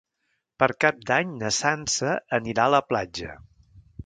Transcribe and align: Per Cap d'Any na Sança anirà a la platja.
Per 0.63 0.69
Cap 0.85 1.03
d'Any 1.11 1.35
na 1.43 1.51
Sança 1.59 2.15
anirà 2.41 2.67
a 2.67 2.75
la 2.79 2.85
platja. 2.91 3.39